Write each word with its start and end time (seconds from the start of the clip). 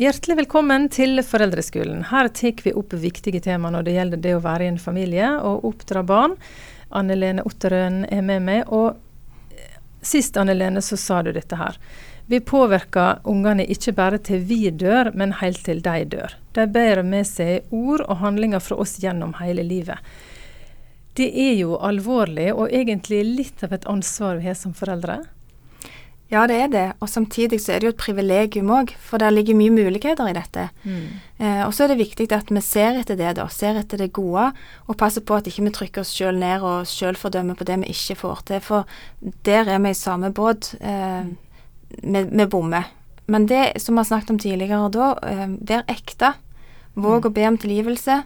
Hjertelig 0.00 0.38
velkommen 0.38 0.86
til 0.88 1.20
Foreldreskolen. 1.20 2.06
Her 2.08 2.30
tar 2.32 2.62
vi 2.64 2.72
opp 2.72 2.94
viktige 2.96 3.42
tema 3.44 3.68
når 3.68 3.84
det 3.84 3.92
gjelder 3.98 4.20
det 4.24 4.30
å 4.32 4.38
være 4.40 4.64
i 4.64 4.68
en 4.70 4.78
familie 4.80 5.26
og 5.44 5.66
oppdra 5.68 6.00
barn. 6.08 6.38
Anne 6.88 7.18
Lene 7.18 7.42
Otterøen 7.44 8.06
er 8.08 8.22
med 8.24 8.46
meg. 8.46 8.70
Og 8.72 8.96
sist 10.00 10.38
Anne 10.40 10.54
Lene, 10.56 10.80
så 10.80 10.96
sa 10.96 11.18
du 11.20 11.34
dette 11.36 11.58
her. 11.60 11.76
Vi 12.32 12.40
påvirker 12.40 13.20
ungene 13.28 13.66
ikke 13.68 13.92
bare 13.98 14.22
til 14.24 14.40
vi 14.48 14.70
dør, 14.72 15.10
men 15.12 15.36
helt 15.42 15.60
til 15.66 15.82
de 15.84 16.06
dør. 16.16 16.32
De 16.56 16.64
bærer 16.64 17.04
med 17.04 17.28
seg 17.28 17.68
ord 17.68 18.06
og 18.06 18.22
handlinger 18.22 18.64
fra 18.64 18.80
oss 18.80 18.96
gjennom 19.04 19.36
hele 19.42 19.66
livet. 19.68 20.00
Det 21.12 21.28
er 21.28 21.58
jo 21.58 21.76
alvorlig, 21.76 22.54
og 22.54 22.72
egentlig 22.72 23.20
litt 23.28 23.68
av 23.68 23.76
et 23.76 23.84
ansvar 23.84 24.40
vi 24.40 24.48
har 24.48 24.56
som 24.56 24.72
foreldre. 24.72 25.20
Ja, 26.30 26.44
det 26.46 26.56
er 26.62 26.68
det. 26.70 26.84
Og 27.02 27.08
samtidig 27.10 27.58
så 27.58 27.72
er 27.74 27.80
det 27.82 27.88
jo 27.88 27.92
et 27.94 28.00
privilegium 28.00 28.70
òg, 28.70 28.92
for 29.02 29.18
det 29.18 29.32
ligger 29.34 29.58
mye 29.58 29.72
muligheter 29.74 30.28
i 30.30 30.34
dette. 30.36 30.68
Mm. 30.84 31.08
Eh, 31.42 31.62
og 31.64 31.74
så 31.74 31.84
er 31.84 31.92
det 31.92 31.98
viktig 32.04 32.28
at 32.36 32.52
vi 32.54 32.62
ser 32.62 33.00
etter 33.00 33.18
det, 33.18 33.32
da. 33.40 33.48
Ser 33.50 33.80
etter 33.80 33.98
det 33.98 34.12
gode, 34.14 34.52
og 34.86 34.98
passer 35.00 35.24
på 35.26 35.40
at 35.40 35.50
ikke 35.50 35.66
vi 35.66 35.74
trykker 35.74 36.04
oss 36.04 36.14
sjøl 36.14 36.38
ned 36.38 36.62
og 36.62 36.86
sjølfordømmer 36.86 37.58
på 37.58 37.66
det 37.66 37.80
vi 37.82 37.90
ikke 37.96 38.18
får 38.22 38.44
til. 38.46 38.62
For 38.62 38.86
der 39.48 39.74
er 39.74 39.82
vi 39.82 39.90
i 39.90 39.98
samme 39.98 40.30
båt. 40.34 40.76
Eh, 40.78 41.26
vi 41.98 42.46
bommer. 42.46 42.86
Men 43.30 43.50
det 43.50 43.80
som 43.82 43.98
vi 43.98 44.04
har 44.04 44.10
snakket 44.12 44.30
om 44.30 44.38
tidligere 44.38 44.90
da, 44.94 45.12
eh, 45.26 45.48
vær 45.66 45.82
ekte. 45.90 46.36
Våg 46.94 47.24
mm. 47.24 47.26
å 47.26 47.34
be 47.34 47.48
om 47.48 47.58
tilgivelse. 47.58 48.22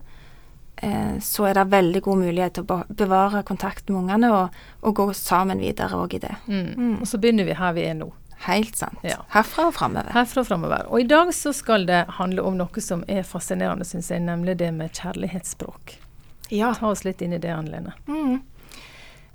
Eh, 0.77 1.19
så 1.23 1.47
er 1.49 1.55
det 1.55 1.69
veldig 1.71 2.03
god 2.03 2.21
mulighet 2.25 2.59
til 2.59 2.67
å 2.67 2.83
bevare 2.89 3.45
kontakt 3.47 3.89
med 3.89 4.03
ungene 4.03 4.31
og, 4.35 4.61
og 4.83 4.97
gå 4.99 5.09
sammen 5.17 5.63
videre 5.63 6.01
òg 6.01 6.19
i 6.19 6.23
det. 6.27 6.35
Mm. 6.47 6.69
Mm. 6.75 6.95
Og 7.01 7.09
så 7.09 7.21
begynner 7.23 7.47
vi 7.49 7.59
her 7.59 7.75
vi 7.77 7.87
er 7.89 7.99
nå. 7.99 8.11
Helt 8.45 8.77
sant. 8.77 8.99
Ja. 9.07 9.23
Herfra 9.33 9.71
og 9.71 9.77
framover. 9.79 10.11
Herfra 10.13 10.43
og 10.43 10.49
framover. 10.51 10.89
Og 10.91 11.01
i 11.01 11.09
dag 11.09 11.31
så 11.33 11.55
skal 11.57 11.87
det 11.89 12.03
handle 12.19 12.45
om 12.45 12.59
noe 12.59 12.83
som 12.85 13.05
er 13.09 13.23
fascinerende, 13.25 13.87
syns 13.89 14.11
jeg, 14.13 14.21
nemlig 14.27 14.59
det 14.61 14.73
med 14.75 14.93
kjærlighetsspråk. 14.99 15.95
Ja. 16.53 16.75
Ta 16.77 16.91
oss 16.91 17.07
litt 17.07 17.23
inn 17.25 17.33
i 17.33 17.41
det, 17.41 17.55
Anne 17.55 17.73
Lene. 17.73 17.95
Mm. 18.11 18.43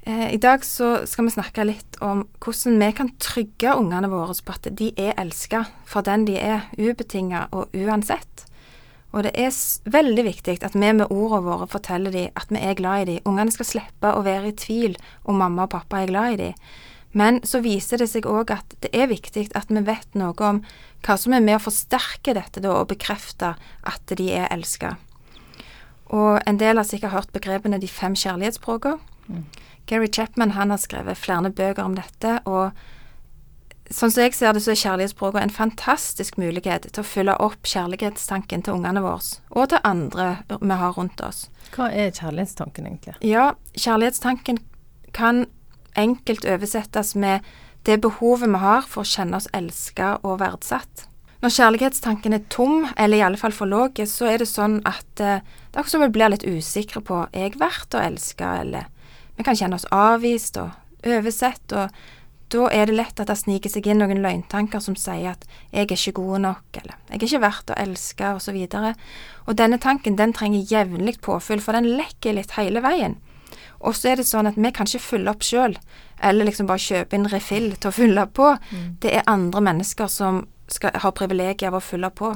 Eh, 0.03 0.33
I 0.33 0.37
dag 0.37 0.65
så 0.65 1.07
skal 1.09 1.25
vi 1.25 1.33
snakke 1.33 1.65
litt 1.65 1.97
om 2.05 2.27
hvordan 2.43 2.77
vi 2.83 2.91
kan 2.99 3.09
trygge 3.17 3.73
ungene 3.79 4.11
våre 4.11 4.35
på 4.45 4.55
at 4.55 4.69
de 4.77 4.91
er 4.97 5.17
elska 5.17 5.65
for 5.89 6.05
den 6.05 6.27
de 6.29 6.37
er, 6.37 6.69
ubetinga 6.77 7.47
og 7.55 7.73
uansett. 7.73 8.45
Og 9.09 9.25
det 9.25 9.31
er 9.41 9.49
veldig 9.89 10.25
viktig 10.27 10.59
at 10.61 10.75
vi 10.75 10.85
med 10.85 11.09
ordene 11.09 11.41
våre 11.47 11.67
forteller 11.69 12.13
dem 12.13 12.37
at 12.37 12.51
vi 12.53 12.61
er 12.61 12.77
glad 12.77 13.01
i 13.01 13.09
dem. 13.13 13.25
Ungene 13.29 13.53
skal 13.53 13.65
slippe 13.65 14.13
å 14.13 14.21
være 14.25 14.51
i 14.51 14.57
tvil 14.57 14.97
om 15.25 15.41
mamma 15.41 15.65
og 15.65 15.73
pappa 15.73 16.03
er 16.03 16.11
glad 16.11 16.35
i 16.35 16.39
dem. 16.43 16.69
Men 17.11 17.39
så 17.41 17.63
viser 17.65 17.97
det 17.97 18.11
seg 18.11 18.27
òg 18.29 18.51
at 18.53 18.75
det 18.83 18.91
er 18.93 19.09
viktig 19.09 19.47
at 19.57 19.71
vi 19.73 19.81
vet 19.81 20.13
noe 20.17 20.37
om 20.45 20.61
hva 21.05 21.15
som 21.17 21.33
er 21.33 21.41
med 21.41 21.57
å 21.57 21.63
forsterke 21.63 22.35
dette 22.37 22.61
da, 22.61 22.75
og 22.75 22.91
bekrefte 22.91 23.55
at 23.87 24.13
de 24.19 24.29
er 24.35 24.49
elska. 24.53 24.93
Og 26.13 26.37
en 26.45 26.59
del 26.61 26.77
har 26.77 26.85
sikkert 26.85 27.15
hørt 27.15 27.33
begrepene 27.33 27.79
de 27.81 27.89
fem 27.89 28.13
kjærlighetsspråkene. 28.17 28.99
Mm. 29.29 29.43
Gary 29.89 30.09
Chapman 30.13 30.53
han 30.53 30.69
har 30.69 30.81
skrevet 30.81 31.17
flere 31.17 31.49
bøker 31.49 31.85
om 31.85 31.97
dette, 31.97 32.39
og 32.45 32.77
Sånn 33.89 34.11
som 34.13 34.21
jeg 34.21 34.35
ser 34.37 34.53
det, 34.53 34.61
så 34.61 34.75
er 34.75 34.81
kjærlighetsspråket 34.83 35.41
en 35.41 35.53
fantastisk 35.53 36.37
mulighet 36.37 36.85
til 36.93 37.01
å 37.01 37.07
fylle 37.07 37.33
opp 37.41 37.65
kjærlighetstanken 37.65 38.61
til 38.65 38.77
ungene 38.77 39.01
våre, 39.01 39.39
og 39.49 39.71
til 39.71 39.81
andre 39.87 40.27
vi 40.51 40.77
har 40.77 40.93
rundt 40.93 41.23
oss. 41.25 41.47
Hva 41.73 41.87
er 41.89 42.13
kjærlighetstanken 42.13 42.85
egentlig? 42.85 43.15
Ja, 43.25 43.55
kjærlighetstanken 43.73 44.61
kan 45.17 45.47
enkelt 45.97 46.45
oversettes 46.45 47.15
med 47.17 47.45
det 47.89 47.97
behovet 48.03 48.51
vi 48.51 48.61
har 48.61 48.85
for 48.85 49.01
å 49.01 49.09
kjenne 49.09 49.39
oss 49.39 49.49
elsket 49.57 50.21
og 50.21 50.37
verdsatt. 50.43 51.07
Når 51.41 51.55
kjærlighetstanken 51.55 52.35
er 52.35 52.45
tom, 52.51 52.83
eller 52.99 53.17
i 53.17 53.25
alle 53.25 53.39
fall 53.41 53.55
for 53.55 53.69
lav, 53.71 53.97
så 54.11 54.27
er 54.29 54.41
det 54.41 54.49
sånn 54.51 54.81
at 54.85 55.23
eh, 55.23 55.39
det 55.39 55.73
er 55.73 55.81
akkurat 55.81 55.93
som 55.95 56.03
vi 56.03 56.11
blir 56.13 56.33
litt 56.33 56.45
usikre 56.45 57.01
på 57.01 57.23
er 57.31 57.47
jeg 57.47 57.59
verdt 57.61 57.95
å 57.95 58.03
elske, 58.03 58.53
eller 58.65 58.89
vi 59.39 59.47
kan 59.47 59.57
kjenne 59.57 59.79
oss 59.79 59.87
avvist 59.95 60.59
og 60.59 61.07
oversett. 61.07 61.71
og 61.71 61.95
da 62.49 62.65
er 62.73 62.89
det 62.89 62.95
lett 62.97 63.19
at 63.21 63.29
det 63.29 63.37
sniker 63.37 63.69
seg 63.69 63.87
inn 63.87 64.01
noen 64.01 64.23
løgntanker 64.23 64.81
som 64.81 64.95
sier 64.97 65.31
at 65.31 65.45
'jeg 65.71 65.85
er 65.85 65.95
ikke 65.95 66.21
god 66.21 66.39
nok', 66.41 66.81
eller 66.81 66.95
'jeg 67.09 67.21
er 67.21 67.27
ikke 67.27 67.41
verdt 67.41 67.69
å 67.69 67.77
elske', 67.77 68.35
osv. 68.35 68.57
Og, 68.73 68.95
og 69.47 69.57
denne 69.57 69.77
tanken 69.77 70.17
den 70.17 70.33
trenger 70.33 70.65
jevnlig 70.65 71.21
påfyll, 71.21 71.61
for 71.61 71.73
den 71.73 71.85
lekker 71.97 72.33
litt 72.33 72.51
hele 72.51 72.81
veien. 72.81 73.17
Og 73.79 73.95
så 73.95 74.11
er 74.11 74.15
det 74.15 74.27
sånn 74.27 74.47
at 74.47 74.57
vi 74.57 74.71
kan 74.71 74.85
ikke 74.85 74.99
fylle 74.99 75.31
opp 75.31 75.41
sjøl, 75.41 75.77
eller 76.21 76.45
liksom 76.45 76.67
bare 76.67 76.83
kjøpe 76.83 77.15
inn 77.15 77.29
refill 77.31 77.75
til 77.75 77.89
å 77.89 77.95
fylle 77.95 78.25
på. 78.25 78.57
Mm. 78.71 78.97
Det 78.99 79.13
er 79.13 79.23
andre 79.27 79.61
mennesker 79.61 80.07
som 80.07 80.47
skal, 80.67 80.91
har 80.95 81.11
privilegiet 81.11 81.69
av 81.69 81.79
å 81.79 81.83
fylle 81.83 82.09
på. 82.09 82.35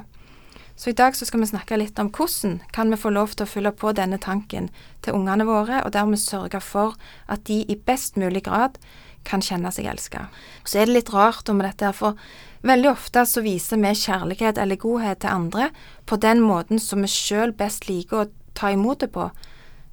Så 0.76 0.90
i 0.90 0.98
dag 0.98 1.16
så 1.16 1.26
skal 1.26 1.44
vi 1.44 1.52
snakke 1.52 1.78
litt 1.78 2.00
om 2.02 2.10
hvordan 2.10 2.62
kan 2.74 2.90
vi 2.90 2.98
få 2.98 3.12
lov 3.14 3.36
til 3.36 3.46
å 3.46 3.50
fylle 3.50 3.72
på 3.78 3.92
denne 3.94 4.18
tanken 4.18 4.72
til 5.06 5.14
ungene 5.14 5.46
våre, 5.46 5.84
og 5.86 5.94
dermed 5.94 6.18
sørge 6.18 6.62
for 6.62 6.96
at 7.30 7.46
de 7.46 7.62
i 7.70 7.78
best 7.78 8.18
mulig 8.18 8.44
grad 8.48 8.80
kan 9.28 9.44
kjenne 9.44 9.72
seg 9.74 9.88
elska. 9.92 10.28
Så 10.64 10.80
er 10.80 10.90
det 10.90 10.98
litt 10.98 11.14
rart 11.14 11.50
om 11.50 11.62
dette, 11.64 11.94
for 11.96 12.20
veldig 12.68 12.92
ofte 12.92 13.26
så 13.30 13.44
viser 13.46 13.82
vi 13.82 13.96
kjærlighet 14.04 14.60
eller 14.62 14.82
godhet 14.82 15.24
til 15.24 15.34
andre 15.34 15.70
på 16.10 16.20
den 16.22 16.44
måten 16.44 16.80
som 16.80 17.04
vi 17.04 17.12
sjøl 17.12 17.56
best 17.56 17.90
liker 17.90 18.24
å 18.24 18.30
ta 18.58 18.72
imot 18.72 19.04
det 19.04 19.12
på. 19.16 19.32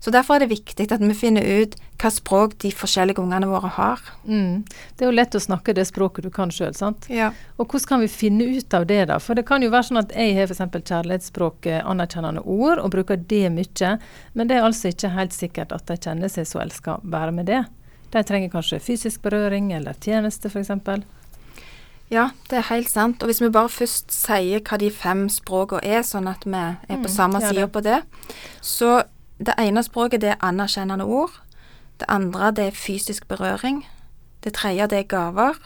Så 0.00 0.10
Derfor 0.10 0.34
er 0.34 0.46
det 0.46 0.54
viktig 0.54 0.86
at 0.88 1.02
vi 1.02 1.14
finner 1.14 1.44
ut 1.44 1.74
hva 2.00 2.08
språk 2.08 2.54
de 2.62 2.70
forskjellige 2.72 3.20
ungene 3.20 3.50
våre 3.50 3.68
har. 3.76 4.00
Mm. 4.24 4.62
Det 4.96 5.04
er 5.04 5.10
jo 5.10 5.16
lett 5.16 5.36
å 5.36 5.42
snakke 5.44 5.74
det 5.76 5.84
språket 5.90 6.24
du 6.24 6.30
kan 6.32 6.52
sjøl, 6.54 6.72
sant. 6.76 7.04
Ja. 7.12 7.28
Og 7.58 7.66
hvordan 7.66 7.88
kan 7.90 8.00
vi 8.00 8.08
finne 8.08 8.46
ut 8.48 8.72
av 8.76 8.86
det, 8.88 9.02
da? 9.10 9.18
For 9.20 9.36
det 9.36 9.44
kan 9.50 9.60
jo 9.60 9.68
være 9.72 9.90
sånn 9.90 10.00
at 10.00 10.14
jeg 10.16 10.38
har 10.38 10.48
f.eks. 10.48 10.88
kjærlighetsspråket 10.88 11.84
anerkjennende 11.84 12.46
ord, 12.48 12.80
og 12.80 12.94
bruker 12.96 13.20
det 13.20 13.50
mye, 13.52 13.92
men 14.32 14.48
det 14.48 14.56
er 14.56 14.64
altså 14.70 14.88
ikke 14.94 15.12
helt 15.12 15.36
sikkert 15.36 15.76
at 15.76 15.84
de 15.92 15.98
kjenner 16.00 16.32
seg 16.32 16.48
så 16.48 16.64
elska 16.64 16.96
bare 17.04 17.36
med 17.36 17.52
det. 17.52 17.60
De 18.10 18.22
trenger 18.26 18.50
kanskje 18.50 18.80
fysisk 18.82 19.22
berøring 19.22 19.72
eller 19.72 19.94
tjeneste, 20.02 20.50
f.eks. 20.50 20.70
Ja, 22.10 22.30
det 22.50 22.58
er 22.58 22.66
helt 22.72 22.90
sant. 22.90 23.22
Og 23.22 23.30
hvis 23.30 23.40
vi 23.42 23.52
bare 23.54 23.70
først 23.70 24.10
sier 24.10 24.62
hva 24.66 24.80
de 24.82 24.90
fem 24.90 25.28
språkene 25.30 25.84
er, 25.86 26.02
sånn 26.02 26.26
at 26.26 26.42
vi 26.46 26.58
er 26.58 26.96
på 26.96 27.06
mm, 27.06 27.12
samme 27.12 27.42
side 27.44 27.68
på 27.70 27.84
det, 27.86 28.00
så 28.60 29.04
det 29.38 29.54
ene 29.62 29.84
språket 29.86 30.24
det 30.24 30.34
er 30.34 30.42
anerkjennende 30.42 31.06
ord. 31.06 31.38
Det 32.02 32.10
andre 32.10 32.50
det 32.56 32.66
er 32.72 32.76
fysisk 32.76 33.28
berøring. 33.30 33.84
Det 34.42 34.56
tredje 34.58 34.90
det 34.90 35.04
er 35.04 35.08
gaver. 35.08 35.62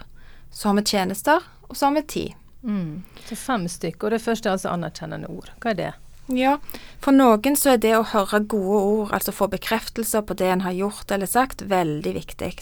Så 0.53 0.69
har 0.69 0.77
vi 0.77 0.85
tjenester, 0.85 1.41
og 1.69 1.77
så 1.77 1.89
har 1.89 1.97
vi 1.97 2.03
tid. 2.03 2.41
Mm. 2.63 3.05
Så 3.25 3.37
fem 3.41 3.69
stykker. 3.69 4.07
Og 4.07 4.11
det 4.13 4.23
første 4.23 4.49
er 4.49 4.59
altså 4.59 4.75
anerkjennende 4.75 5.33
ord. 5.33 5.49
Hva 5.63 5.73
er 5.73 5.81
det? 5.81 5.93
Ja, 6.33 6.57
for 7.05 7.13
noen 7.13 7.57
så 7.61 7.75
er 7.75 7.81
det 7.83 7.93
å 7.99 8.07
høre 8.15 8.41
gode 8.49 8.81
ord, 8.81 9.13
altså 9.13 9.35
få 9.35 9.51
bekreftelser 9.53 10.25
på 10.25 10.37
det 10.41 10.49
en 10.49 10.65
har 10.65 10.73
gjort 10.73 11.13
eller 11.13 11.29
sagt, 11.29 11.67
veldig 11.69 12.15
viktig. 12.17 12.55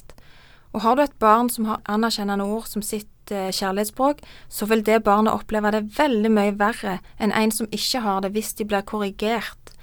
Og 0.73 0.83
har 0.83 0.97
du 0.97 1.03
et 1.05 1.19
barn 1.23 1.51
som 1.53 1.69
har 1.69 1.83
anerkjennende 1.87 2.47
ord 2.49 2.67
som 2.67 2.83
sitt 2.83 3.31
eh, 3.31 3.53
kjærlighetsspråk, 3.53 4.23
så 4.49 4.67
vil 4.71 4.83
det 4.87 5.05
barnet 5.07 5.35
oppleve 5.35 5.71
det 5.75 5.85
veldig 5.99 6.33
mye 6.33 6.55
verre 6.59 6.99
enn 7.23 7.35
en 7.37 7.53
som 7.55 7.69
ikke 7.71 8.03
har 8.03 8.25
det, 8.25 8.33
hvis 8.35 8.55
de 8.59 8.67
blir 8.67 8.87
korrigert. 8.89 9.75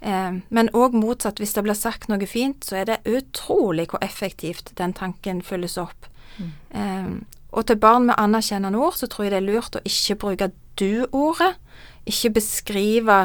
Eh, 0.00 0.38
men 0.48 0.72
òg 0.72 0.96
motsatt, 0.96 1.42
hvis 1.42 1.52
det 1.58 1.66
blir 1.66 1.76
sagt 1.76 2.08
noe 2.08 2.30
fint, 2.30 2.64
så 2.64 2.80
er 2.80 2.88
det 2.88 3.02
utrolig 3.10 3.90
hvor 3.90 4.00
effektivt 4.06 4.72
den 4.80 4.94
tanken 4.96 5.42
fylles 5.44 5.76
opp. 5.82 6.08
Mm. 6.38 6.52
Eh, 6.70 7.12
og 7.50 7.66
til 7.66 7.80
barn 7.82 8.06
med 8.06 8.16
anerkjennende 8.16 8.78
ord, 8.78 8.96
så 8.96 9.10
tror 9.10 9.26
jeg 9.26 9.34
det 9.34 9.42
er 9.42 9.48
lurt 9.50 9.76
å 9.76 9.84
ikke 9.84 10.20
bruke 10.22 10.52
du-ordet 10.78 11.56
ikke 12.10 12.34
beskrive 12.40 13.20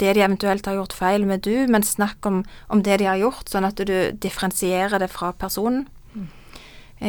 det 0.00 0.14
de 0.16 0.22
eventuelt 0.24 0.66
har 0.66 0.78
gjort 0.78 0.94
feil 0.96 1.26
med 1.28 1.42
du, 1.44 1.66
men 1.68 1.84
snakk 1.84 2.24
om, 2.26 2.42
om 2.72 2.82
det 2.82 3.00
de 3.02 3.08
har 3.10 3.20
gjort, 3.20 3.50
sånn 3.50 3.66
at 3.68 3.78
du 3.78 3.94
differensierer 4.22 5.02
det 5.02 5.10
fra 5.12 5.32
personen. 5.36 5.84
Mm. 6.14 6.28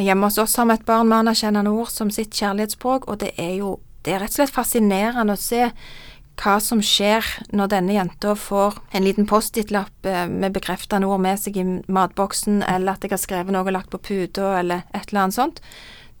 Hjemme 0.04 0.28
hos 0.28 0.40
oss 0.42 0.56
har 0.60 0.68
vi 0.68 0.76
et 0.76 0.86
barn 0.88 1.08
med 1.10 1.22
anerkjennende 1.22 1.72
ord 1.72 1.92
som 1.94 2.10
sitt 2.12 2.34
kjærlighetsspråk, 2.34 3.08
og 3.08 3.22
det 3.22 3.32
er 3.40 3.56
jo 3.62 3.78
det 4.04 4.12
er 4.12 4.20
rett 4.20 4.34
og 4.34 4.42
slett 4.42 4.52
fascinerende 4.52 5.32
å 5.32 5.40
se 5.40 5.70
hva 6.42 6.56
som 6.60 6.80
skjer 6.82 7.24
når 7.54 7.70
denne 7.72 7.94
jenta 7.94 8.34
får 8.36 8.76
en 8.92 9.04
liten 9.06 9.26
Post-It-lapp 9.30 10.08
eh, 10.10 10.26
med 10.28 10.54
bekreftende 10.56 11.08
ord 11.08 11.22
med 11.24 11.40
seg 11.40 11.56
i 11.60 11.64
matboksen, 11.64 12.62
eller 12.66 12.96
at 12.96 13.06
jeg 13.06 13.14
har 13.14 13.22
skrevet 13.22 13.54
noe 13.54 13.64
og 13.64 13.76
lagt 13.76 13.92
på 13.92 14.02
puta, 14.02 14.56
eller 14.58 14.82
et 14.90 15.08
eller 15.08 15.22
annet 15.22 15.38
sånt. 15.38 15.62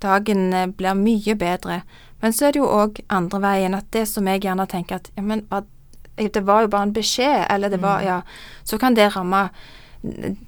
Dagen 0.04 0.52
eh, 0.54 0.70
blir 0.70 0.96
mye 0.98 1.36
bedre. 1.40 1.82
Men 2.24 2.32
så 2.32 2.48
er 2.48 2.54
det 2.56 2.62
jo 2.62 2.72
òg 2.72 3.02
andre 3.12 3.40
veien, 3.44 3.74
at 3.76 3.90
det 3.92 4.06
som 4.08 4.24
jeg 4.30 4.40
gjerne 4.46 4.64
tenker 4.70 4.96
at 5.02 5.10
ja, 5.12 5.22
men 5.22 5.42
det 6.16 6.40
var 6.46 6.64
jo 6.64 6.70
bare 6.72 6.88
en 6.88 6.94
beskjed, 6.96 7.42
eller 7.52 7.68
det 7.68 7.82
var 7.82 8.00
mm. 8.00 8.06
Ja. 8.06 8.20
Så 8.64 8.78
kan 8.80 8.96
det 8.96 9.10
ramme 9.12 9.48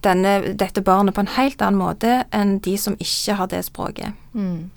denne, 0.04 0.54
dette 0.56 0.80
barnet 0.84 1.14
på 1.14 1.20
en 1.20 1.34
helt 1.36 1.60
annen 1.60 1.80
måte 1.80 2.22
enn 2.34 2.58
de 2.64 2.76
som 2.80 2.96
ikke 3.02 3.36
har 3.36 3.50
det 3.52 3.62
språket. 3.68 4.16
Mm. 4.32 4.70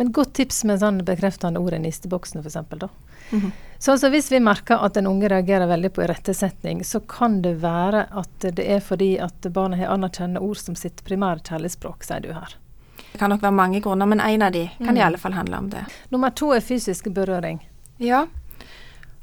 Men 0.00 0.12
godt 0.16 0.32
tips 0.38 0.62
med 0.64 0.80
sånn 0.80 1.02
bekreftende 1.04 1.60
ord 1.60 1.76
i 1.76 1.82
nisteboksen, 1.84 2.40
f.eks. 2.40 2.56
da. 2.70 2.88
Mm 3.30 3.40
-hmm. 3.40 3.50
Så 3.78 3.92
altså, 3.92 4.08
hvis 4.08 4.32
vi 4.32 4.40
merker 4.40 4.76
at 4.76 4.96
en 4.96 5.06
unge 5.06 5.28
reagerer 5.28 5.66
veldig 5.66 5.92
på 5.92 6.02
irettesetting, 6.02 6.84
så 6.84 7.00
kan 7.00 7.42
det 7.42 7.54
være 7.62 8.06
at 8.10 8.40
det 8.40 8.64
er 8.70 8.80
fordi 8.80 9.18
at 9.18 9.52
barnet 9.52 9.78
har 9.78 9.94
anerkjennende 9.94 10.40
ord 10.40 10.56
som 10.56 10.74
sitt 10.74 11.04
primære 11.04 11.40
kjærlighetsspråk, 11.40 12.04
sier 12.04 12.20
du 12.20 12.32
her. 12.32 12.56
Det 13.12 13.18
kan 13.18 13.32
nok 13.32 13.42
være 13.42 13.56
mange 13.56 13.80
grunner, 13.82 14.06
men 14.06 14.20
en 14.22 14.42
av 14.46 14.52
de 14.54 14.68
kan 14.78 14.94
mm. 14.94 15.00
i 15.00 15.06
alle 15.06 15.18
fall 15.18 15.34
handle 15.34 15.58
om 15.58 15.70
det. 15.72 15.84
Nummer 16.10 16.30
to 16.30 16.52
er 16.54 16.62
fysisk 16.64 17.10
berøring. 17.14 17.58
Ja, 17.98 18.26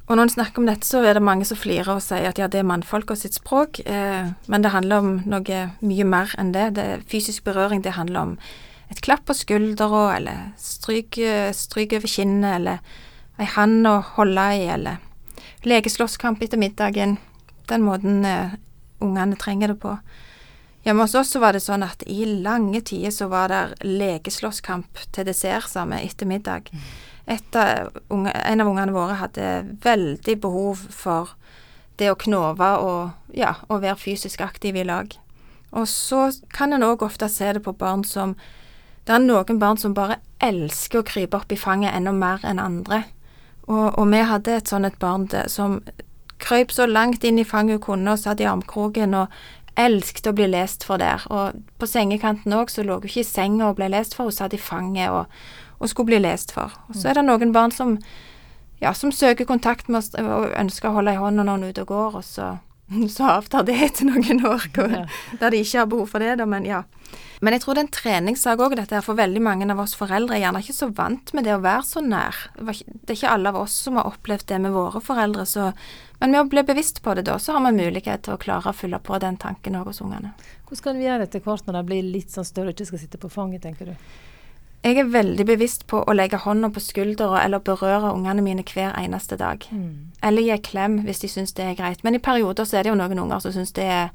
Og 0.08 0.16
når 0.16 0.24
en 0.24 0.30
snakker 0.30 0.62
om 0.62 0.68
dette, 0.70 0.88
så 0.88 1.02
er 1.04 1.18
det 1.18 1.24
mange 1.24 1.46
som 1.48 1.58
flirer 1.60 1.90
og 1.92 2.04
sier 2.04 2.30
at 2.30 2.38
ja, 2.40 2.48
det 2.48 2.62
er 2.62 2.68
mannfolka 2.68 3.16
sitt 3.20 3.36
språk, 3.36 3.82
eh, 3.84 4.30
men 4.48 4.64
det 4.64 4.72
handler 4.72 5.04
om 5.04 5.10
noe 5.28 5.58
mye 5.84 6.06
mer 6.08 6.32
enn 6.40 6.54
det. 6.56 6.70
det. 6.78 6.86
Fysisk 7.12 7.44
berøring, 7.44 7.84
det 7.84 7.98
handler 7.98 8.22
om 8.22 8.38
et 8.88 9.02
klapp 9.04 9.26
på 9.28 9.36
skuldra, 9.36 10.16
eller 10.16 10.54
stryk, 10.64 11.20
stryk 11.52 11.98
over 11.98 12.08
kinnet, 12.08 12.54
eller 12.56 12.80
ei 13.38 13.50
hand 13.52 13.84
å 13.88 13.98
holde 14.16 14.46
i, 14.56 14.64
eller 14.72 15.04
lekeslåsskamp 15.68 16.40
etter 16.42 16.62
middagen. 16.62 17.18
Den 17.68 17.84
måten 17.84 18.24
eh, 18.24 18.56
ungene 19.04 19.36
trenger 19.36 19.74
det 19.74 19.82
på. 19.84 19.98
Hjemme 20.88 21.04
hos 21.04 21.18
oss 21.20 21.34
så 21.36 21.42
var 21.44 21.52
det 21.54 21.66
sånn 21.66 21.84
at 21.84 22.06
i 22.08 22.24
lange 22.24 22.80
tider 22.88 23.12
så 23.12 23.28
var 23.28 23.52
det 23.52 23.84
legeslåsskamp 23.84 25.04
til 25.12 25.28
dessert 25.28 25.68
sammen 25.68 26.00
etter 26.00 26.30
middag. 26.30 26.72
Mm 26.72 26.88
unge, 28.08 28.32
en 28.32 28.62
av 28.62 28.68
ungene 28.68 28.94
våre 28.96 29.18
hadde 29.20 29.78
veldig 29.84 30.38
behov 30.42 30.88
for 30.90 31.34
det 31.98 32.12
å 32.12 32.20
knove 32.20 32.70
og, 32.84 33.10
ja, 33.34 33.56
og 33.68 33.82
være 33.82 33.98
fysisk 34.00 34.42
aktiv 34.42 34.76
i 34.76 34.86
lag. 34.86 35.12
Og 35.72 35.88
så 35.88 36.32
kan 36.54 36.74
en 36.74 36.86
òg 36.86 37.04
ofte 37.04 37.28
se 37.30 37.52
det 37.54 37.64
på 37.64 37.74
barn 37.74 38.04
som 38.04 38.36
Det 39.08 39.14
er 39.16 39.22
noen 39.24 39.60
barn 39.60 39.78
som 39.80 39.94
bare 39.96 40.18
elsker 40.44 41.00
å 41.00 41.06
krype 41.08 41.38
opp 41.38 41.52
i 41.52 41.56
fanget 41.56 41.96
enda 41.96 42.12
mer 42.12 42.42
enn 42.44 42.60
andre. 42.60 43.06
Og, 43.64 43.96
og 43.96 44.10
vi 44.12 44.20
hadde 44.20 44.52
et 44.52 44.68
sånt 44.68 44.84
et 44.84 45.00
barn 45.00 45.30
som 45.48 45.80
krøp 46.44 46.74
så 46.76 46.86
langt 46.86 47.24
inn 47.24 47.40
i 47.40 47.46
fanget 47.48 47.80
hun 47.80 47.86
kunne 47.86 48.12
og 48.12 48.20
satt 48.20 48.44
i 48.44 48.50
armkroken 48.52 49.16
og 49.16 49.32
elsket 49.78 50.30
å 50.30 50.36
bli 50.36 50.48
lest 50.50 50.86
for 50.88 51.02
der. 51.02 51.24
Og 51.34 51.58
på 51.80 51.90
sengekanten 51.90 52.56
òg 52.58 52.72
så 52.74 52.86
lå 52.86 53.00
hun 53.00 53.10
ikke 53.10 53.24
i 53.24 53.28
senga 53.28 53.70
og 53.70 53.78
ble 53.80 53.90
lest 53.94 54.18
for, 54.18 54.30
hun 54.30 54.36
satt 54.36 54.56
i 54.58 54.62
fanget 54.62 55.14
og, 55.14 55.28
og 55.80 55.92
skulle 55.92 56.12
bli 56.14 56.22
lest 56.24 56.54
for. 56.56 56.74
Og 56.90 56.98
så 56.98 57.12
er 57.12 57.20
det 57.20 57.28
noen 57.28 57.54
barn 57.56 57.74
som, 57.74 57.98
ja, 58.82 58.94
som 58.98 59.14
søker 59.14 59.50
kontakt 59.50 59.90
med 59.90 60.02
oss 60.02 60.14
og 60.18 60.50
ønsker 60.58 60.90
å 60.90 60.98
holde 61.00 61.14
i 61.14 61.22
hånda 61.22 61.46
når 61.46 61.60
hun 61.60 61.68
er 61.68 61.76
ute 61.76 61.86
og 61.86 61.94
går, 61.94 62.20
og 62.22 62.26
så, 62.26 62.56
så 63.16 63.32
avtar 63.38 63.66
det 63.68 63.76
etter 63.88 64.08
noen 64.08 64.46
år, 64.48 64.70
ja. 64.78 65.06
der 65.40 65.52
de 65.52 65.64
ikke 65.64 65.82
har 65.82 65.90
behov 65.92 66.12
for 66.14 66.24
det, 66.24 66.38
da, 66.40 66.48
men 66.50 66.68
ja. 66.68 66.84
Men 67.40 67.54
jeg 67.54 67.62
tror 67.64 67.78
det 67.78 67.82
er 67.82 67.86
en 67.86 67.94
treningssak 67.94 68.62
òg, 68.64 68.76
dette 68.80 68.98
her, 68.98 69.06
for 69.06 69.18
veldig 69.20 69.42
mange 69.46 69.68
av 69.70 69.80
oss 69.84 69.94
foreldre 69.98 70.36
er 70.36 70.42
gjerne 70.42 70.62
ikke 70.64 70.76
så 70.76 70.90
vant 70.98 71.34
med 71.38 71.46
det 71.46 71.54
å 71.54 71.62
være 71.62 71.86
så 71.86 72.02
nær. 72.02 72.40
Det 72.58 73.12
er 73.12 73.14
ikke 73.14 73.34
alle 73.36 73.52
av 73.54 73.60
oss 73.62 73.76
som 73.86 74.00
har 74.00 74.10
opplevd 74.10 74.48
det 74.50 74.60
med 74.64 74.74
våre 74.76 75.02
foreldre, 75.04 75.46
så 75.46 75.72
Men 76.18 76.32
med 76.34 76.40
å 76.42 76.50
bli 76.50 76.64
bevisst 76.66 77.04
på 77.06 77.14
det 77.14 77.28
da, 77.28 77.36
så 77.38 77.54
har 77.54 77.62
vi 77.68 77.78
mulighet 77.78 78.24
til 78.26 78.34
å 78.34 78.40
klare 78.42 78.72
å 78.72 78.74
fylle 78.74 78.98
på 78.98 79.20
den 79.22 79.36
tanken 79.38 79.76
òg 79.78 79.92
hos 79.92 80.02
ungene. 80.02 80.32
Hvordan 80.66 80.84
kan 80.84 80.98
vi 80.98 81.06
gjøre 81.06 81.20
det 81.20 81.28
etter 81.28 81.44
hvert 81.46 81.68
når 81.68 81.78
de 81.78 81.84
blir 81.92 82.08
litt 82.10 82.34
sånn 82.34 82.48
større 82.48 82.74
ikke 82.74 82.88
skal 82.90 83.04
sitte 83.04 83.20
på 83.22 83.30
fanget, 83.30 83.62
tenker 83.68 83.92
du? 83.92 84.08
Jeg 84.88 85.02
er 85.02 85.10
veldig 85.12 85.44
bevisst 85.50 85.84
på 85.92 86.00
å 86.00 86.14
legge 86.16 86.40
hånda 86.40 86.70
på 86.72 86.80
skuldra 86.80 87.42
eller 87.42 87.60
berøre 87.66 88.14
ungene 88.16 88.44
mine 88.46 88.64
hver 88.64 88.94
eneste 88.96 89.36
dag. 89.40 89.66
Mm. 89.68 90.14
Eller 90.24 90.46
gi 90.46 90.58
klem 90.64 91.02
hvis 91.04 91.24
de 91.24 91.30
syns 91.32 91.56
det 91.58 91.66
er 91.66 91.80
greit. 91.80 92.04
Men 92.08 92.16
i 92.16 92.24
perioder 92.24 92.68
så 92.68 92.80
er 92.80 92.86
det 92.86 92.94
jo 92.94 93.00
noen 93.00 93.20
unger 93.26 93.44
som 93.44 93.56
syns 93.56 93.76
det 93.76 93.88
er 93.88 94.12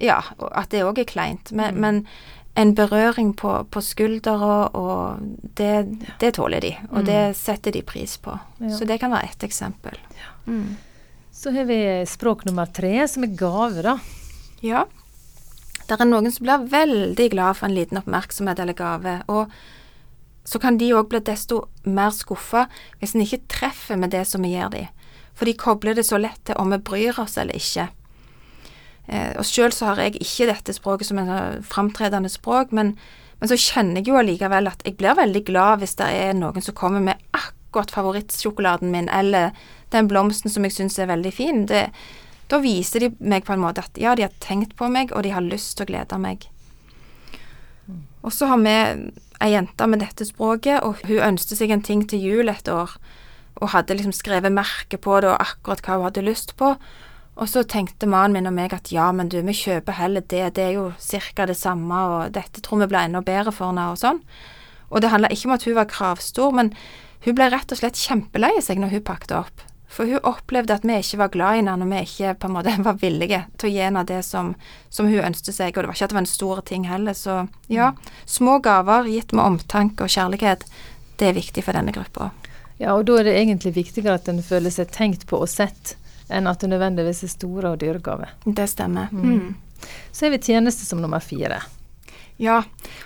Ja, 0.00 0.22
at 0.56 0.70
det 0.72 0.86
òg 0.86 1.02
er 1.02 1.08
kleint. 1.10 1.52
Men, 1.52 1.76
mm. 1.76 1.80
men, 1.84 2.06
en 2.54 2.74
berøring 2.76 3.30
på, 3.36 3.50
på 3.72 3.80
skuldra, 3.80 4.68
og 4.76 5.20
det, 5.56 5.88
det, 6.20 6.34
tåler 6.36 6.60
de. 6.60 6.72
Og 6.90 6.98
mm. 7.00 7.06
det 7.08 7.20
setter 7.36 7.72
de 7.72 7.80
pris 7.84 8.18
på. 8.20 8.34
Ja. 8.60 8.72
Så 8.76 8.88
det 8.88 8.98
kan 9.00 9.12
være 9.12 9.30
ett 9.32 9.44
eksempel. 9.44 9.96
Ja. 10.16 10.32
Mm. 10.46 10.76
Så 11.32 11.52
har 11.52 11.64
vi 11.68 11.78
språk 12.08 12.44
nummer 12.44 12.68
tre, 12.68 12.92
som 13.08 13.24
er 13.24 13.32
gave, 13.40 13.84
da. 13.84 13.96
Ja. 14.60 14.84
Det 15.88 15.96
er 15.96 16.08
noen 16.08 16.28
som 16.32 16.44
blir 16.44 16.68
veldig 16.72 17.30
glad 17.32 17.56
for 17.56 17.68
en 17.68 17.76
liten 17.76 18.00
oppmerksomhet 18.00 18.60
eller 18.60 18.76
gave. 18.76 19.16
og 19.32 19.52
så 20.44 20.58
kan 20.58 20.78
de 20.78 20.90
òg 20.96 21.08
bli 21.10 21.20
desto 21.22 21.66
mer 21.84 22.10
skuffa 22.14 22.66
hvis 23.00 23.14
en 23.14 23.24
ikke 23.24 23.44
treffer 23.52 23.98
med 24.00 24.12
det 24.14 24.24
som 24.28 24.42
vi 24.42 24.54
gir 24.56 24.70
dem. 24.72 24.90
For 25.38 25.48
de 25.48 25.56
kobler 25.58 25.96
det 25.96 26.04
så 26.08 26.18
lett 26.20 26.40
til 26.46 26.58
om 26.60 26.72
vi 26.74 26.80
bryr 26.82 27.18
oss 27.22 27.38
eller 27.40 27.56
ikke. 27.56 27.88
Eh, 29.06 29.32
og 29.38 29.46
sjøl 29.46 29.72
så 29.74 29.90
har 29.90 30.02
jeg 30.02 30.20
ikke 30.20 30.48
dette 30.50 30.74
språket 30.76 31.08
som 31.08 31.20
en 31.22 31.30
sånn 31.30 31.66
framtredende 31.66 32.30
språk, 32.30 32.74
men, 32.76 32.94
men, 33.38 33.50
så 33.50 33.58
kjenner 33.58 34.02
jeg 34.02 34.12
jo 34.12 34.20
allikevel 34.20 34.70
at 34.70 34.84
jeg 34.86 34.98
blir 35.00 35.18
veldig 35.18 35.44
glad 35.48 35.82
hvis 35.82 35.96
det 35.98 36.10
er 36.10 36.36
noen 36.38 36.62
som 36.62 36.76
kommer 36.78 37.02
med 37.02 37.22
akkurat 37.34 37.94
favorittsjokoladen 37.94 38.92
min, 38.92 39.08
eller 39.08 39.56
den 39.94 40.08
blomsten 40.10 40.52
som 40.52 40.66
jeg 40.66 40.76
syns 40.76 40.98
er 41.00 41.10
veldig 41.10 41.32
fin. 41.34 41.64
Det, 41.70 41.86
da 42.52 42.60
viser 42.62 43.06
de 43.06 43.12
meg 43.18 43.46
på 43.46 43.56
en 43.56 43.64
måte 43.64 43.84
at 43.84 43.98
ja, 44.00 44.14
de 44.14 44.26
har 44.26 44.40
tenkt 44.44 44.76
på 44.78 44.90
meg, 44.92 45.14
og 45.16 45.24
de 45.24 45.32
har 45.34 45.44
lyst 45.44 45.78
til 45.78 45.86
å 45.86 45.92
glede 45.94 46.20
meg. 46.20 46.46
Og 48.22 48.32
så 48.34 48.48
har 48.50 48.60
vi 48.62 48.74
ei 49.42 49.50
jente 49.50 49.86
med 49.90 50.02
dette 50.02 50.26
språket, 50.26 50.82
og 50.86 51.02
hun 51.08 51.24
ønsket 51.32 51.58
seg 51.58 51.72
en 51.74 51.82
ting 51.82 52.04
til 52.08 52.22
jul 52.22 52.52
et 52.52 52.68
år. 52.70 52.94
Og 53.60 53.72
hadde 53.74 53.96
liksom 53.98 54.14
skrevet 54.14 54.54
merke 54.54 54.98
på 54.98 55.20
det, 55.20 55.32
og 55.32 55.42
akkurat 55.42 55.82
hva 55.82 55.98
hun 55.98 56.06
hadde 56.06 56.26
lyst 56.26 56.54
på. 56.60 56.74
Og 57.32 57.48
så 57.48 57.64
tenkte 57.64 58.06
mannen 58.10 58.36
min 58.36 58.50
og 58.50 58.54
meg 58.54 58.74
at 58.76 58.92
ja, 58.92 59.08
men 59.12 59.30
du, 59.32 59.38
vi 59.40 59.56
kjøper 59.56 59.96
heller 59.96 60.24
det, 60.28 60.54
det 60.58 60.66
er 60.68 60.74
jo 60.76 60.90
cirka 61.00 61.46
det 61.48 61.56
samme, 61.56 62.02
og 62.14 62.34
dette 62.36 62.60
tror 62.60 62.84
vi 62.84 62.90
blir 62.92 63.06
enda 63.06 63.22
bedre 63.24 63.54
for 63.54 63.72
henne, 63.72 63.88
og 63.90 64.00
sånn. 64.00 64.20
Og 64.92 65.00
det 65.00 65.10
handla 65.10 65.32
ikke 65.32 65.48
om 65.48 65.56
at 65.56 65.64
hun 65.66 65.78
var 65.78 65.90
kravstor, 65.90 66.52
men 66.54 66.74
hun 67.24 67.36
ble 67.38 67.48
rett 67.50 67.72
og 67.72 67.80
slett 67.80 67.98
kjempelei 67.98 68.58
seg 68.60 68.82
når 68.82 68.98
hun 68.98 69.06
pakket 69.08 69.36
opp. 69.38 69.64
For 69.92 70.08
hun 70.08 70.24
opplevde 70.24 70.74
at 70.74 70.84
vi 70.88 70.94
ikke 70.96 71.18
var 71.20 71.32
glad 71.34 71.54
i 71.54 71.60
henne 71.60 71.74
når 71.82 71.90
vi 71.90 72.02
ikke 72.06 72.34
på 72.40 72.48
en 72.48 72.54
måte 72.56 72.76
var 72.88 73.00
villige 73.02 73.42
til 73.60 73.68
å 73.68 73.72
gi 73.74 73.82
henne 73.84 74.04
det 74.08 74.22
som, 74.26 74.54
som 74.88 75.10
hun 75.10 75.26
ønsket 75.28 75.58
seg. 75.58 75.74
Og 75.76 75.84
det 75.84 75.90
var 75.90 75.98
ikke 75.98 76.08
at 76.08 76.14
det 76.14 76.18
var 76.18 76.24
en 76.24 76.32
stor 76.32 76.62
ting 76.68 76.86
heller. 76.88 77.18
Så 77.18 77.42
ja, 77.72 77.92
små 78.24 78.58
gaver 78.64 79.10
gitt 79.12 79.34
med 79.36 79.44
omtanke 79.44 80.06
og 80.06 80.14
kjærlighet, 80.14 80.64
det 81.20 81.28
er 81.28 81.36
viktig 81.36 81.64
for 81.66 81.76
denne 81.76 81.92
gruppa. 81.94 82.30
Ja, 82.80 82.96
og 82.96 83.04
da 83.06 83.20
er 83.20 83.28
det 83.28 83.36
egentlig 83.38 83.76
viktigere 83.76 84.16
at 84.18 84.30
en 84.32 84.40
føler 84.42 84.72
seg 84.74 84.90
tenkt 84.94 85.28
på 85.30 85.38
og 85.44 85.50
sett, 85.50 85.94
enn 86.32 86.48
at 86.50 86.64
det 86.64 86.72
nødvendigvis 86.72 87.22
er 87.26 87.30
store 87.30 87.74
og 87.74 87.82
dyre 87.82 88.00
gaver. 88.02 88.32
Det 88.48 88.66
stemmer. 88.72 89.12
Mm. 89.12 89.28
Mm. 89.28 89.92
Så 90.10 90.26
har 90.26 90.32
vi 90.32 90.40
tjeneste 90.42 90.88
som 90.88 91.02
nummer 91.02 91.22
fire. 91.22 91.60
Ja, 92.42 92.64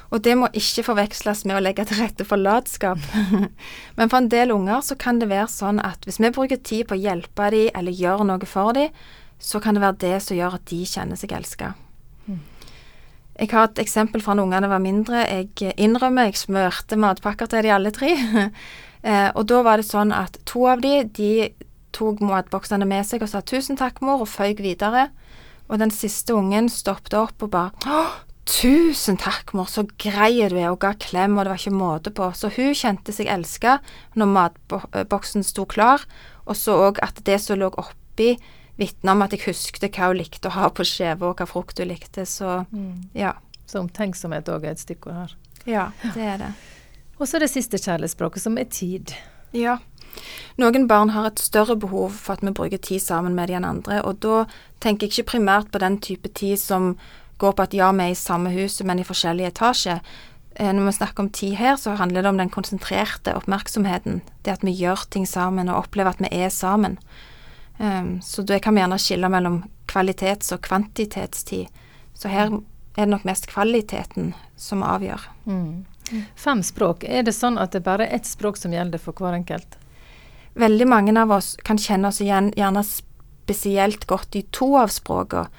og 0.09 0.23
det 0.25 0.33
må 0.41 0.49
ikke 0.56 0.87
forveksles 0.87 1.43
med 1.44 1.59
å 1.59 1.61
legge 1.61 1.85
til 1.85 1.99
rette 2.00 2.25
for 2.25 2.41
latskap. 2.41 3.03
Men 3.99 4.09
for 4.09 4.23
en 4.23 4.31
del 4.33 4.55
unger 4.55 4.81
så 4.87 4.97
kan 4.97 5.21
det 5.21 5.29
være 5.29 5.50
sånn 5.53 5.81
at 5.85 6.06
hvis 6.09 6.21
vi 6.23 6.33
bruker 6.33 6.62
tid 6.65 6.87
på 6.88 6.97
å 6.97 7.03
hjelpe 7.03 7.50
dem 7.53 7.69
eller 7.77 7.93
gjøre 7.93 8.25
noe 8.31 8.49
for 8.49 8.73
dem, 8.77 8.94
så 9.37 9.61
kan 9.61 9.77
det 9.77 9.83
være 9.85 10.00
det 10.06 10.15
som 10.25 10.38
gjør 10.38 10.56
at 10.56 10.65
de 10.71 10.81
kjenner 10.88 11.21
seg 11.21 11.35
elska. 11.37 11.75
Mm. 12.25 12.41
Jeg 13.37 13.53
har 13.53 13.69
et 13.69 13.83
eksempel 13.85 14.25
fra 14.25 14.33
når 14.33 14.49
ungene 14.49 14.71
var 14.73 14.81
mindre. 14.81 15.27
Jeg 15.29 15.75
innrømmer 15.85 16.31
jeg 16.31 16.40
smørte 16.40 16.97
matpakker 16.97 17.52
til 17.52 17.66
de 17.66 17.75
alle 17.76 17.93
tre. 17.93 18.14
eh, 19.09 19.28
og 19.35 19.45
da 19.52 19.61
var 19.66 19.83
det 19.83 19.90
sånn 19.90 20.16
at 20.16 20.40
to 20.49 20.64
av 20.73 20.81
de, 20.81 21.02
de 21.12 21.50
tok 21.97 22.25
matboksene 22.25 22.88
med 22.88 23.05
seg 23.09 23.21
og 23.25 23.28
sa 23.28 23.45
'tusen 23.45 23.76
takk, 23.76 24.00
mor', 24.00 24.25
og 24.25 24.33
føyk 24.33 24.64
videre. 24.64 25.11
Og 25.69 25.76
den 25.83 25.93
siste 25.93 26.33
ungen 26.33 26.71
stoppet 26.73 27.12
opp 27.19 27.43
og 27.43 27.52
bare 27.52 27.93
'Tusen 28.47 29.17
takk, 29.19 29.50
mor, 29.59 29.67
så 29.67 29.83
grei 29.99 30.38
du 30.47 30.55
er', 30.55 30.71
og 30.71 30.79
ga 30.85 30.93
klem, 30.95 31.35
og 31.35 31.45
det 31.45 31.50
var 31.50 31.59
ikke 31.59 31.75
måte 31.75 32.12
på. 32.15 32.31
Så 32.31 32.50
hun 32.55 32.76
kjente 32.79 33.12
seg 33.12 33.26
elska 33.26 33.81
når 34.15 34.31
matboksen 34.31 35.43
sto 35.43 35.65
klar, 35.67 36.05
og 36.47 36.55
så 36.55 36.76
òg 36.87 37.00
at 37.03 37.19
det 37.26 37.41
som 37.43 37.59
lå 37.59 37.73
oppi, 37.75 38.37
vitna 38.79 39.17
om 39.17 39.25
at 39.25 39.35
jeg 39.35 39.49
husket 39.49 39.91
hva 39.91 40.12
hun 40.12 40.21
likte 40.21 40.47
å 40.47 40.55
ha 40.55 40.71
på 40.71 40.87
skiva, 40.87 41.33
og 41.33 41.41
hva 41.41 41.49
frukt 41.50 41.83
hun 41.83 41.91
likte, 41.91 42.23
så 42.23 42.62
mm. 42.71 43.11
ja. 43.19 43.35
Så 43.67 43.81
omtenksomhet 43.83 44.47
òg 44.47 44.62
er 44.62 44.76
et 44.76 44.79
stikkord 44.79 45.17
her. 45.17 45.33
Ja, 45.67 45.88
det 46.15 46.23
er 46.23 46.38
det. 46.38 46.53
Og 47.19 47.26
så 47.26 47.41
det 47.43 47.50
siste 47.50 47.81
kjærlighetsspråket, 47.83 48.45
som 48.45 48.59
er 48.62 48.69
tid. 48.71 49.11
Ja. 49.50 49.81
Noen 50.61 50.87
barn 50.87 51.11
har 51.17 51.26
et 51.33 51.43
større 51.43 51.75
behov 51.75 52.15
for 52.15 52.37
at 52.37 52.45
vi 52.47 52.55
bruker 52.55 52.79
tid 52.79 53.03
sammen 53.03 53.35
med 53.35 53.50
de 53.50 53.59
enn 53.59 53.67
andre, 53.67 53.99
og 54.07 54.21
da 54.23 54.45
tenker 54.79 55.09
jeg 55.09 55.17
ikke 55.17 55.33
primært 55.35 55.73
på 55.75 55.83
den 55.83 55.99
type 55.99 56.31
tid 56.31 56.61
som 56.62 56.95
går 57.38 57.52
på 57.52 57.66
at 57.66 57.76
ja, 57.76 57.90
vi 57.93 58.09
er 58.09 58.14
i 58.14 58.19
samme 58.19 58.50
hus, 58.55 58.81
men 58.83 59.00
i 59.00 59.07
forskjellige 59.07 59.52
etasjer. 59.52 60.00
Eh, 60.57 60.73
når 60.73 60.88
vi 60.88 60.93
snakker 60.99 61.25
om 61.25 61.31
tid 61.31 61.55
her, 61.61 61.76
så 61.76 61.97
handler 62.00 62.23
det 62.23 62.28
om 62.28 62.40
den 62.40 62.52
konsentrerte 62.52 63.35
oppmerksomheten. 63.37 64.23
Det 64.43 64.57
at 64.57 64.64
vi 64.64 64.73
gjør 64.76 65.05
ting 65.11 65.26
sammen 65.28 65.69
og 65.69 65.85
opplever 65.85 66.16
at 66.16 66.23
vi 66.23 66.33
er 66.33 66.52
sammen. 66.52 66.99
Um, 67.78 68.23
så 68.25 68.40
det 68.43 68.62
kan 68.64 68.75
vi 68.75 68.81
gjerne 68.81 68.99
skille 68.99 69.28
mellom 69.28 69.59
kvalitets- 69.87 70.55
og 70.55 70.62
kvantitetstid. 70.64 71.69
Så 72.16 72.33
her 72.33 72.49
er 72.97 73.05
det 73.05 73.12
nok 73.12 73.26
mest 73.28 73.50
kvaliteten 73.52 74.33
som 74.57 74.83
avgjør. 74.83 75.28
Mm. 75.45 75.85
Fem 76.37 76.62
språk. 76.64 77.05
Er 77.05 77.26
det 77.26 77.35
sånn 77.37 77.59
at 77.61 77.75
det 77.76 77.85
bare 77.85 78.07
er 78.07 78.16
ett 78.16 78.28
språk 78.28 78.57
som 78.57 78.73
gjelder 78.73 79.02
for 79.02 79.12
hver 79.12 79.37
enkelt? 79.37 79.76
Veldig 80.57 80.87
mange 80.88 81.12
av 81.21 81.35
oss 81.37 81.57
kan 81.66 81.76
kjenne 81.76 82.09
oss 82.09 82.23
igjen 82.25 82.49
gjerne 82.57 82.81
spesielt 82.87 84.07
godt 84.09 84.38
i 84.38 84.47
to 84.57 84.73
av 84.81 84.88
språkene. 84.95 85.50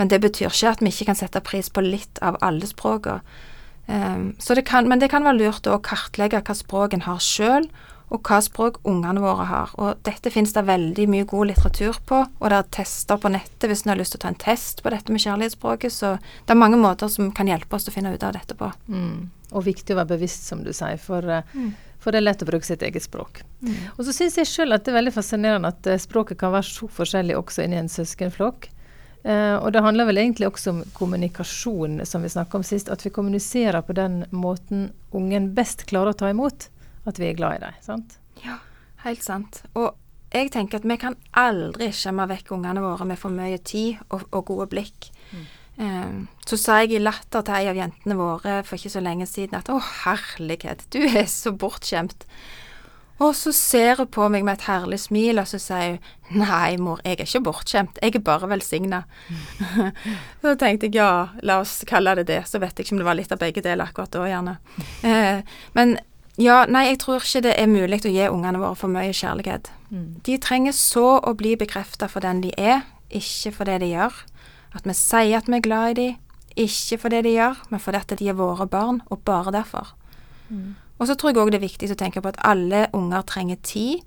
Men 0.00 0.08
det 0.08 0.22
betyr 0.24 0.48
ikke 0.48 0.72
at 0.72 0.80
vi 0.80 0.88
ikke 0.88 1.10
kan 1.10 1.18
sette 1.18 1.44
pris 1.44 1.68
på 1.68 1.84
litt 1.84 2.20
av 2.24 2.40
alle 2.44 2.68
språkene. 2.68 3.20
Um, 3.90 4.36
det 4.38 4.62
kan, 4.68 4.86
men 4.86 5.00
det 5.02 5.08
kan 5.10 5.24
være 5.26 5.40
lurt 5.40 5.66
å 5.66 5.80
kartlegge 5.82 6.38
hva 6.46 6.54
språk 6.54 6.94
en 6.94 7.02
har 7.08 7.18
sjøl, 7.20 7.66
og 8.10 8.26
hva 8.26 8.38
språk 8.42 8.78
ungene 8.86 9.22
våre 9.22 9.46
har. 9.48 9.74
Og 9.82 9.98
dette 10.06 10.30
finnes 10.30 10.54
det 10.54 10.62
veldig 10.66 11.06
mye 11.10 11.26
god 11.30 11.50
litteratur 11.50 11.98
på, 12.06 12.22
og 12.26 12.46
det 12.50 12.58
er 12.58 12.70
tester 12.78 13.18
på 13.20 13.32
nettet 13.34 13.68
hvis 13.70 13.84
en 13.84 13.92
har 13.92 14.00
lyst 14.00 14.14
til 14.14 14.20
å 14.20 14.24
ta 14.24 14.32
en 14.32 14.40
test 14.46 14.82
på 14.82 14.94
dette 14.94 15.14
med 15.14 15.22
kjærlighetsspråket, 15.24 15.94
så 15.94 16.14
det 16.18 16.54
er 16.54 16.62
mange 16.62 16.78
måter 16.80 17.10
som 17.10 17.30
kan 17.34 17.50
hjelpe 17.50 17.76
oss 17.76 17.86
til 17.86 17.94
å 17.94 17.98
finne 17.98 18.14
ut 18.14 18.26
av 18.26 18.34
dette 18.38 18.56
på. 18.58 18.70
Mm. 18.90 19.30
Og 19.50 19.66
viktig 19.66 19.94
å 19.94 20.00
være 20.00 20.14
bevisst, 20.14 20.46
som 20.46 20.62
du 20.66 20.72
sier, 20.74 20.98
for 21.02 21.26
uh, 21.26 21.54
mm. 21.54 21.70
For 22.00 22.14
det 22.14 22.22
er 22.22 22.24
lett 22.24 22.40
å 22.40 22.48
bruke 22.48 22.64
sitt 22.64 22.80
eget 22.80 23.04
språk. 23.04 23.42
Mm. 23.60 23.74
Og 23.98 24.06
så 24.06 24.14
syns 24.16 24.38
jeg 24.40 24.48
sjøl 24.48 24.72
at 24.72 24.86
det 24.86 24.94
er 24.94 25.02
veldig 25.02 25.12
fascinerende 25.12 25.68
at 25.68 25.84
eh, 25.84 26.00
språket 26.00 26.38
kan 26.40 26.54
være 26.54 26.64
så 26.64 26.88
forskjellig 26.88 27.36
også 27.36 27.66
inni 27.66 27.76
en 27.76 27.90
søskenflokk. 27.92 28.70
Eh, 29.22 29.56
og 29.60 29.72
det 29.74 29.82
handler 29.84 30.08
vel 30.08 30.20
egentlig 30.22 30.48
også 30.48 30.72
om 30.72 30.82
kommunikasjon, 30.96 32.00
som 32.08 32.24
vi 32.24 32.32
snakka 32.32 32.60
om 32.60 32.66
sist. 32.66 32.88
At 32.92 33.04
vi 33.04 33.12
kommuniserer 33.12 33.84
på 33.84 33.96
den 33.96 34.24
måten 34.32 34.90
ungen 35.12 35.52
best 35.56 35.86
klarer 35.90 36.14
å 36.14 36.20
ta 36.22 36.30
imot 36.32 36.70
at 37.08 37.20
vi 37.20 37.30
er 37.30 37.38
glad 37.38 37.58
i 37.58 37.64
dem. 37.64 37.80
sant? 37.84 38.18
Ja, 38.44 38.58
helt 39.04 39.24
sant. 39.24 39.62
Og 39.74 39.92
jeg 40.32 40.52
tenker 40.54 40.80
at 40.80 40.88
vi 40.88 40.98
kan 41.00 41.16
aldri 41.36 41.90
skjemme 41.96 42.28
vekk 42.30 42.52
ungene 42.56 42.84
våre 42.84 43.08
med 43.08 43.18
for 43.20 43.34
mye 43.34 43.58
tid 43.58 43.98
og, 44.08 44.28
og 44.30 44.46
gode 44.52 44.70
blikk. 44.72 45.10
Eh, 45.80 46.16
så 46.46 46.58
sa 46.60 46.80
jeg 46.82 46.96
i 46.96 47.02
latter 47.02 47.44
til 47.44 47.56
ei 47.56 47.70
av 47.70 47.78
jentene 47.78 48.16
våre 48.18 48.60
for 48.66 48.78
ikke 48.78 48.94
så 48.94 49.04
lenge 49.04 49.28
siden 49.28 49.58
at 49.58 49.70
å 49.72 49.80
herlighet, 50.04 50.86
du 50.94 51.02
er 51.04 51.28
så 51.30 51.52
bortskjemt. 51.52 52.26
Og 53.20 53.34
så 53.36 53.52
ser 53.52 54.00
hun 54.00 54.08
på 54.08 54.26
meg 54.32 54.46
med 54.46 54.56
et 54.56 54.66
herlig 54.68 55.00
smil, 55.02 55.40
og 55.42 55.48
så 55.48 55.60
sier 55.60 55.98
hun 56.30 56.40
nei, 56.40 56.76
mor, 56.80 57.02
jeg 57.04 57.18
er 57.18 57.26
ikke 57.26 57.42
bortskjemt, 57.50 57.98
jeg 58.00 58.14
er 58.16 58.22
bare 58.24 58.48
velsigna. 58.48 59.02
så 60.42 60.54
tenkte 60.60 60.88
jeg 60.88 60.96
ja, 60.96 61.10
la 61.44 61.58
oss 61.60 61.82
kalle 61.88 62.14
det 62.20 62.28
det, 62.30 62.42
så 62.48 62.62
vet 62.62 62.72
jeg 62.78 62.86
ikke 62.86 62.96
om 62.96 63.02
det 63.02 63.08
var 63.10 63.18
litt 63.18 63.34
av 63.34 63.42
begge 63.42 63.64
deler 63.66 63.90
akkurat 63.90 64.14
da, 64.14 64.24
gjerne. 64.30 64.56
Eh, 65.04 65.42
men 65.76 65.98
ja, 66.40 66.62
nei, 66.70 66.86
jeg 66.88 67.02
tror 67.02 67.20
ikke 67.20 67.44
det 67.44 67.54
er 67.60 67.68
mulig 67.68 68.00
å 68.08 68.14
gi 68.14 68.30
ungene 68.30 68.62
våre 68.62 68.78
for 68.78 68.92
mye 68.92 69.12
kjærlighet. 69.12 69.68
De 70.24 70.38
trenger 70.40 70.72
så 70.76 71.18
å 71.18 71.34
bli 71.36 71.56
bekrefta 71.60 72.08
for 72.08 72.24
den 72.24 72.40
de 72.44 72.54
er, 72.56 72.86
ikke 73.10 73.52
for 73.58 73.68
det 73.68 73.80
de 73.82 73.90
gjør. 73.90 74.22
At 74.78 74.86
vi 74.86 74.94
sier 74.96 75.40
at 75.40 75.50
vi 75.50 75.58
er 75.58 75.66
glad 75.66 75.90
i 75.90 75.96
dem, 75.98 76.20
ikke 76.60 76.98
for 77.02 77.12
det 77.12 77.24
de 77.26 77.34
gjør, 77.34 77.58
men 77.70 77.82
fordi 77.82 78.16
de 78.20 78.30
er 78.30 78.38
våre 78.38 78.66
barn, 78.70 79.02
og 79.10 79.24
bare 79.26 79.52
derfor. 79.54 79.92
Og 81.00 81.08
så 81.08 81.16
tror 81.16 81.32
jeg 81.32 81.40
òg 81.40 81.50
det 81.52 81.60
er 81.60 81.66
viktig 81.66 81.90
å 81.90 81.98
tenke 81.98 82.20
på 82.20 82.30
at 82.30 82.40
alle 82.44 82.86
unger 82.96 83.24
trenger 83.28 83.60
tid. 83.64 84.04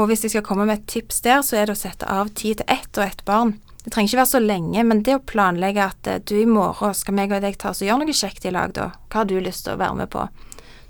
Og 0.00 0.08
hvis 0.08 0.24
jeg 0.24 0.32
skal 0.32 0.44
komme 0.46 0.64
med 0.64 0.80
et 0.80 0.88
tips 0.88 1.20
der, 1.24 1.42
så 1.44 1.58
er 1.60 1.68
det 1.68 1.76
å 1.76 1.82
sette 1.82 2.08
av 2.08 2.32
tid 2.32 2.62
til 2.62 2.72
ett 2.72 2.96
og 2.96 3.04
ett 3.04 3.20
barn. 3.28 3.58
Det 3.84 3.90
trenger 3.92 4.12
ikke 4.12 4.20
være 4.22 4.30
så 4.30 4.40
lenge, 4.40 4.84
men 4.88 5.02
det 5.04 5.18
å 5.18 5.24
planlegge 5.26 5.84
at 5.84 6.08
eh, 6.08 6.22
du 6.22 6.36
i 6.38 6.48
morgen 6.48 6.94
skal 6.94 7.16
meg 7.18 7.34
og 7.34 7.42
deg 7.42 7.58
ta 7.58 7.72
oss 7.72 7.82
og 7.82 7.90
gjøre 7.90 8.04
noe 8.04 8.14
kjekt 8.14 8.46
i 8.46 8.52
lag, 8.54 8.72
da. 8.76 8.92
Hva 9.10 9.20
har 9.20 9.28
du 9.28 9.34
lyst 9.42 9.66
til 9.66 9.74
å 9.74 9.80
være 9.80 9.98
med 9.98 10.12
på? 10.12 10.22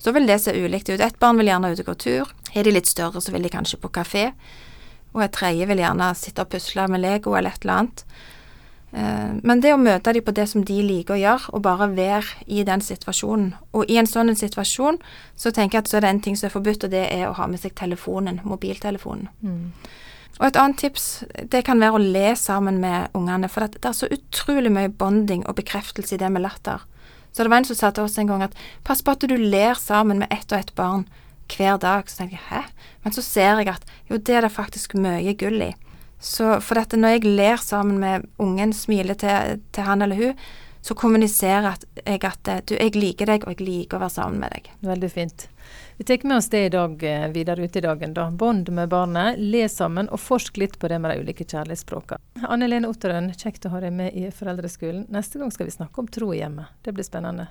Så 0.02 0.12
vil 0.12 0.28
det 0.28 0.38
se 0.42 0.52
ulikt 0.52 0.90
ut. 0.92 1.00
Ett 1.00 1.18
barn 1.22 1.40
vil 1.40 1.48
gjerne 1.48 1.72
ut 1.72 1.80
og 1.82 1.88
gå 1.88 1.96
tur. 2.04 2.34
Er 2.52 2.66
de 2.66 2.74
litt 2.74 2.90
større, 2.90 3.22
så 3.22 3.32
vil 3.32 3.46
de 3.46 3.52
kanskje 3.52 3.80
på 3.80 3.90
kafé. 3.96 4.28
Og 5.16 5.24
et 5.24 5.34
tredje 5.34 5.66
vil 5.70 5.82
gjerne 5.82 6.12
sitte 6.18 6.44
og 6.44 6.52
pusle 6.52 6.86
med 6.90 7.02
Lego 7.02 7.34
eller 7.38 7.54
et 7.54 7.64
eller 7.64 7.80
annet. 7.80 8.04
Eh, 8.92 9.32
Men 9.42 9.60
det 9.60 9.72
å 9.72 9.80
møte 9.80 10.12
dem 10.12 10.22
på 10.24 10.34
det 10.36 10.48
som 10.48 10.64
de 10.64 10.82
liker 10.82 11.14
å 11.14 11.20
gjøre, 11.20 11.54
og 11.54 11.62
bare 11.62 11.88
være 11.96 12.44
i 12.46 12.62
den 12.62 12.80
situasjonen 12.80 13.54
Og 13.72 13.88
i 13.88 13.96
en 13.96 14.06
sånn 14.06 14.34
situasjon 14.36 14.98
så 15.36 15.50
tenker 15.50 15.78
jeg 15.78 15.84
at 15.84 15.88
så 15.88 15.96
er 15.96 16.00
det 16.00 16.10
en 16.10 16.20
ting 16.20 16.36
som 16.36 16.46
er 16.46 16.52
forbudt, 16.52 16.84
og 16.84 16.90
det 16.90 17.08
er 17.12 17.28
å 17.28 17.34
ha 17.34 17.46
med 17.46 17.60
seg 17.60 17.74
telefonen, 17.74 18.40
mobiltelefonen. 18.44 19.28
Og 20.40 20.46
et 20.46 20.56
annet 20.56 20.78
tips 20.78 21.24
det 21.50 21.64
kan 21.64 21.80
være 21.80 21.92
å 21.92 21.98
le 22.12 22.34
sammen 22.36 22.80
med 22.80 23.08
ungene, 23.14 23.48
for 23.48 23.66
det 23.66 23.84
er 23.84 23.92
så 23.92 24.08
utrolig 24.10 24.72
mye 24.72 24.88
bonding 24.88 25.46
og 25.46 25.56
bekreftelse 25.56 26.14
i 26.14 26.18
det 26.18 26.30
med 26.32 26.42
latter. 26.42 26.80
Så 27.32 27.42
det 27.42 27.50
var 27.50 27.62
en 27.62 27.64
som 27.64 27.76
sa 27.76 27.90
til 27.90 28.04
oss 28.04 28.18
en 28.18 28.26
gang 28.26 28.42
at 28.42 28.56
pass 28.84 29.02
på 29.02 29.12
at 29.12 29.20
du 29.20 29.36
ler 29.36 29.74
sammen 29.74 30.18
med 30.18 30.28
ett 30.30 30.52
og 30.52 30.58
ett 30.58 30.74
barn 30.74 31.06
hver 31.48 31.78
dag. 31.78 32.08
Så 32.08 32.16
tenkte 32.16 32.36
jeg 32.36 32.48
hæ? 32.50 32.62
Men 33.04 33.12
så 33.12 33.22
ser 33.22 33.60
jeg 33.60 33.68
at 33.68 33.84
jo, 34.10 34.16
det 34.16 34.36
er 34.36 34.42
det 34.42 34.52
faktisk 34.52 34.94
mye 34.94 35.32
gull 35.34 35.62
i. 35.62 35.74
Så 36.22 36.60
for 36.62 36.78
dette, 36.78 36.98
når 37.00 37.16
jeg 37.16 37.30
ler 37.34 37.56
sammen 37.58 37.98
med 37.98 38.28
ungen, 38.42 38.72
smiler 38.76 39.18
til, 39.18 39.58
til 39.74 39.88
han 39.88 40.04
eller 40.06 40.20
hun, 40.20 40.44
så 40.82 40.94
kommuniserer 40.98 41.76
jeg 42.02 42.20
at 42.26 42.48
eh, 42.50 42.60
du, 42.66 42.74
jeg 42.74 42.94
liker 42.98 43.30
deg, 43.30 43.44
og 43.46 43.54
jeg 43.54 43.66
liker 43.66 43.98
å 43.98 44.02
være 44.02 44.14
sammen 44.16 44.42
med 44.42 44.54
deg. 44.54 44.70
Veldig 44.86 45.10
fint. 45.10 45.46
Vi 45.98 46.06
tar 46.06 46.24
med 46.26 46.36
oss 46.40 46.50
det 46.50 46.64
i 46.66 46.72
dag, 46.74 47.04
eh, 47.06 47.28
videre 47.34 47.62
ut 47.62 47.78
i 47.78 47.82
dagen. 47.84 48.14
da. 48.14 48.28
Bond 48.30 48.70
med 48.74 48.90
barnet, 48.90 49.38
le 49.38 49.68
sammen 49.70 50.10
og 50.10 50.20
forsk 50.20 50.58
litt 50.58 50.78
på 50.78 50.90
det 50.90 50.98
med 50.98 51.14
de 51.14 51.22
ulike 51.22 51.46
kjærlighetsspråkene. 51.46 52.46
Anne 52.48 52.70
Lene 52.70 52.90
Otterøen, 52.90 53.30
kjekt 53.38 53.66
å 53.66 53.74
ha 53.74 53.82
deg 53.82 53.94
med 53.94 54.14
i 54.18 54.26
Foreldreskolen. 54.34 55.06
Neste 55.10 55.38
gang 55.38 55.54
skal 55.54 55.70
vi 55.70 55.76
snakke 55.78 56.02
om 56.02 56.10
tro 56.10 56.32
i 56.34 56.40
hjemmet. 56.42 56.74
Det 56.82 56.94
blir 56.94 57.06
spennende. 57.06 57.50